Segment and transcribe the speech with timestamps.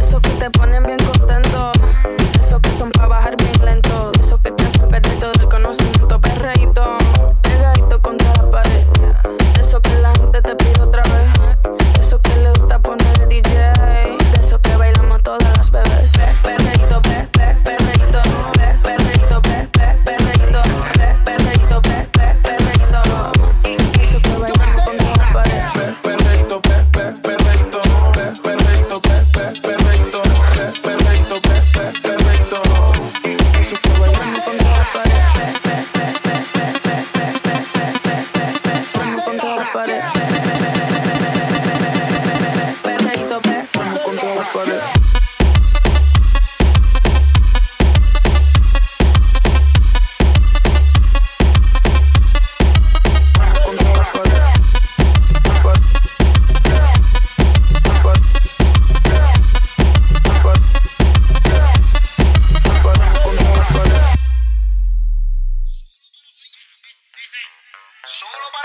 [0.00, 1.05] Esos que te ponen bien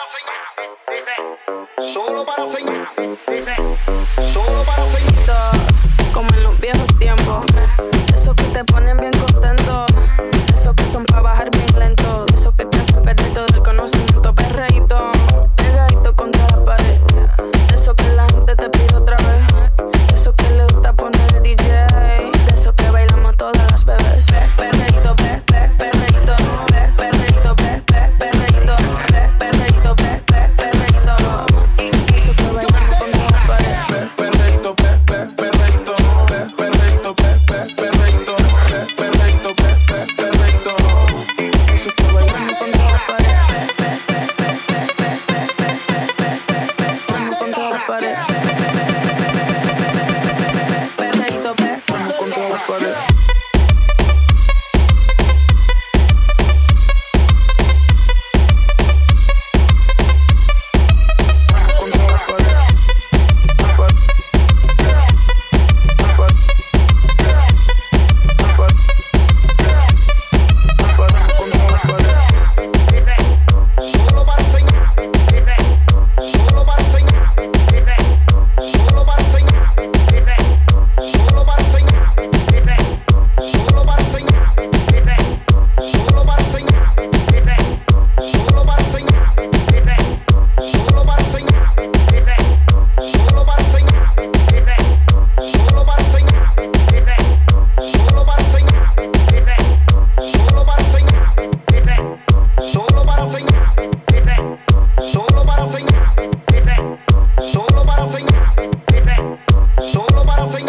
[0.00, 1.92] para dice.
[1.92, 3.54] Solo para señalar, dice.
[4.32, 5.52] Solo para señalar.
[6.12, 6.99] Como en los viejos.